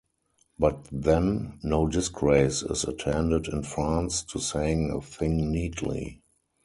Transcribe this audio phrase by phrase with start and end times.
[0.57, 6.23] But then no disgrace is attached in France to saying a thing neatly.